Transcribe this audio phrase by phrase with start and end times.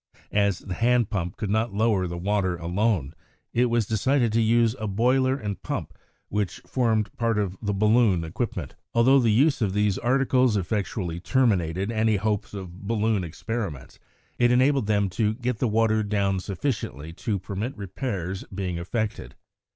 [0.33, 3.13] As the hand pump could not lower the water alone,
[3.53, 5.93] it was decided to use a boiler and pump
[6.27, 8.73] which formed part of the balloon equipment.
[8.95, 13.99] Although the use of these articles effectually terminated any hopes of balloon experiments,
[14.39, 19.35] it enabled them to get the water down sufficiently to permit of repairs being effected.